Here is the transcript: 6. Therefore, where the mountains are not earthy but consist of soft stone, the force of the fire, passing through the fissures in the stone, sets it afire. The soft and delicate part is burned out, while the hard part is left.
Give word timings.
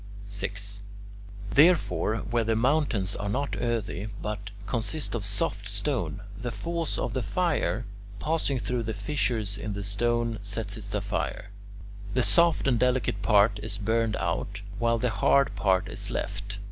6. 0.25 0.81
Therefore, 1.51 2.15
where 2.31 2.43
the 2.43 2.55
mountains 2.55 3.15
are 3.15 3.29
not 3.29 3.55
earthy 3.59 4.07
but 4.19 4.49
consist 4.65 5.13
of 5.13 5.23
soft 5.23 5.67
stone, 5.69 6.21
the 6.35 6.49
force 6.49 6.97
of 6.97 7.13
the 7.13 7.21
fire, 7.21 7.85
passing 8.17 8.57
through 8.57 8.81
the 8.81 8.95
fissures 8.95 9.59
in 9.59 9.73
the 9.73 9.83
stone, 9.83 10.39
sets 10.41 10.75
it 10.75 10.91
afire. 10.95 11.51
The 12.15 12.23
soft 12.23 12.67
and 12.67 12.79
delicate 12.79 13.21
part 13.21 13.59
is 13.61 13.77
burned 13.77 14.15
out, 14.15 14.63
while 14.79 14.97
the 14.97 15.11
hard 15.11 15.55
part 15.55 15.87
is 15.87 16.09
left. 16.09 16.57